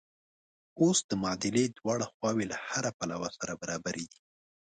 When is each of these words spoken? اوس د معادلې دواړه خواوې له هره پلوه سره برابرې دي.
اوس 0.81 0.99
د 1.09 1.11
معادلې 1.21 1.65
دواړه 1.77 2.05
خواوې 2.13 2.45
له 2.51 2.57
هره 2.69 2.91
پلوه 2.99 3.29
سره 3.37 3.53
برابرې 3.61 4.05
دي. 4.11 4.19